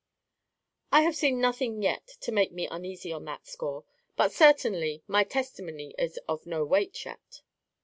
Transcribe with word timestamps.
"I 0.91 1.03
have 1.03 1.15
seen 1.15 1.39
nothing 1.39 1.83
yet 1.83 2.07
to 2.21 2.31
make 2.31 2.51
me 2.51 2.65
uneasy 2.67 3.11
on 3.11 3.25
that 3.25 3.45
score. 3.45 3.85
But 4.17 4.31
certainly 4.33 5.03
my 5.05 5.23
testimony 5.23 5.93
is 5.95 6.17
of 6.27 6.47
no 6.47 6.65
weight 6.65 7.05
yet." 7.05 7.43